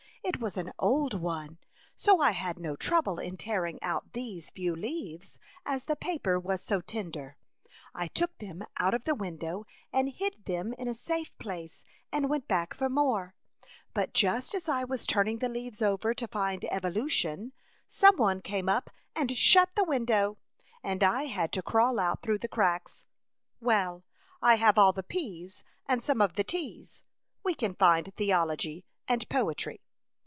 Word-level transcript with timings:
—It 0.31 0.39
was 0.39 0.55
an 0.55 0.71
old 0.77 1.15
one, 1.15 1.57
so 1.97 2.21
I 2.21 2.31
had 2.31 2.59
no 2.59 2.75
trouble 2.75 3.17
in 3.17 3.37
tearing 3.37 3.81
out 3.81 4.13
these 4.13 4.51
few 4.51 4.75
leaves, 4.75 5.39
as 5.65 5.85
the 5.85 5.95
paper 5.95 6.39
was 6.39 6.61
so 6.61 6.79
tender. 6.79 7.37
I 7.95 8.07
took 8.07 8.37
them 8.37 8.63
out 8.77 8.93
of 8.93 9.05
the 9.05 9.15
window 9.15 9.65
and 9.91 10.09
hid 10.09 10.45
them 10.45 10.73
in 10.73 10.87
a 10.87 10.93
safe 10.93 11.35
place 11.39 11.83
and 12.11 12.29
went 12.29 12.47
back 12.47 12.75
for 12.75 12.87
more, 12.87 13.33
but 13.95 14.13
just 14.13 14.53
as 14.53 14.69
I 14.69 14.83
was 14.83 15.07
turning 15.07 15.39
the 15.39 15.49
leaves 15.49 15.81
over 15.81 16.13
to 16.13 16.27
find 16.27 16.65
evolution, 16.65 17.51
some 17.89 18.17
46 18.17 18.17
A 18.19 18.21
Chautauqua 18.21 18.23
Idyl. 18.23 18.23
one 18.55 18.59
came 18.63 18.69
up 18.69 18.89
and 19.15 19.37
shut 19.37 19.75
the 19.75 19.83
window, 19.83 20.37
and 20.83 21.03
I 21.03 21.23
had 21.23 21.51
to 21.53 21.63
crawl 21.63 21.99
out 21.99 22.21
through 22.21 22.37
the 22.37 22.47
cracks. 22.47 23.05
Well, 23.59 24.03
I 24.39 24.55
have 24.55 24.77
all 24.77 24.93
the 24.93 25.01
* 25.03 25.03
P's' 25.13 25.63
and 25.89 26.03
some 26.03 26.21
of 26.21 26.35
the' 26.35 26.43
T 26.45 26.79
s'; 26.83 27.01
we 27.43 27.55
can 27.55 27.73
find 27.73 28.13
theology 28.15 28.85
and 29.07 29.27
poetry. 29.27 29.81